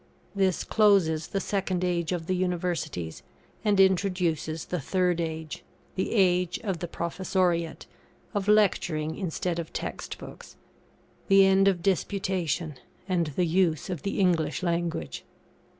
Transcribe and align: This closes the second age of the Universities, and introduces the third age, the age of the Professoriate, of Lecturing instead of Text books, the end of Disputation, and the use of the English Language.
This 0.33 0.63
closes 0.63 1.27
the 1.27 1.39
second 1.39 1.83
age 1.83 2.11
of 2.11 2.25
the 2.25 2.35
Universities, 2.35 3.21
and 3.63 3.79
introduces 3.79 4.65
the 4.65 4.79
third 4.81 5.21
age, 5.21 5.63
the 5.93 6.13
age 6.13 6.57
of 6.63 6.79
the 6.79 6.87
Professoriate, 6.87 7.85
of 8.33 8.47
Lecturing 8.47 9.15
instead 9.15 9.59
of 9.59 9.71
Text 9.71 10.17
books, 10.17 10.55
the 11.27 11.45
end 11.45 11.67
of 11.67 11.83
Disputation, 11.83 12.77
and 13.07 13.27
the 13.27 13.45
use 13.45 13.91
of 13.91 14.01
the 14.01 14.19
English 14.19 14.63
Language. 14.63 15.23